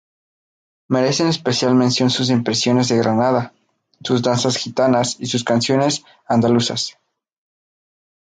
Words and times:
Merecen 0.87 1.27
especial 1.29 1.75
mención 1.75 2.09
sus 2.09 2.31
"Impresiones 2.31 2.87
de 2.89 2.97
Granada", 2.97 3.53
sus 4.01 4.23
"Danzas 4.23 4.57
gitanas" 4.57 5.15
y 5.19 5.27
sus 5.27 5.43
"Canciones 5.43 6.03
andaluzas". 6.27 6.97